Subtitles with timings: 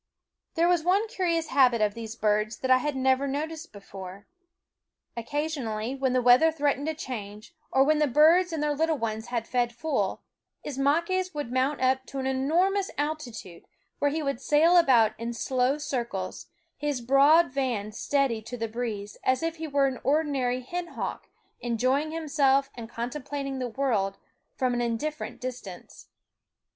[0.55, 4.25] There was one curious habit of these birds that I had never noticed before.
[5.15, 8.63] Occasion ally, when the weather threatened a change, THE WOODS or when the birds and
[8.63, 10.23] their little ones had fed full,
[10.65, 13.67] Ismaques would mount up to an enor mous altitude,
[13.99, 16.47] where he would sail about in slow circles,
[16.79, 21.29] his broad vans steady to the breeze, as if he were an ordinary hen hawk,
[21.59, 24.17] enjoying himself and contemplating the world
[24.55, 26.07] from an indifferent distance.